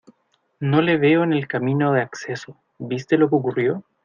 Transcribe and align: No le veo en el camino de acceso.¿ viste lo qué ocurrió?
No 0.59 0.81
le 0.81 0.97
veo 0.97 1.23
en 1.23 1.31
el 1.31 1.47
camino 1.47 1.93
de 1.93 2.01
acceso.¿ 2.01 2.57
viste 2.79 3.19
lo 3.19 3.29
qué 3.29 3.35
ocurrió? 3.35 3.83